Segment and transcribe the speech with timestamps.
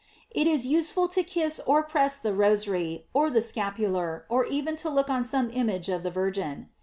[0.31, 4.89] It is useful to kiss or press the rosary, or the scapular, or even to
[4.89, 6.69] look on some image of the Virgin.